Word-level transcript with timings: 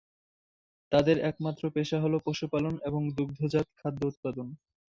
তাদের 0.91 1.17
একমাত্র 1.29 1.63
পেশা 1.75 1.97
হলো 2.03 2.17
পশুপালন 2.25 2.75
এবং 2.83 3.01
দুগ্ধজাত 3.17 3.67
খাদ্য 3.79 4.01
উৎপাদন। 4.07 4.47